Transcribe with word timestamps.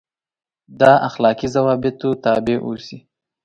دا 0.79 0.91
اخلاقي 1.09 1.47
ضوابطو 1.55 2.09
تابع 2.23 2.57
اوسي. 2.67 2.97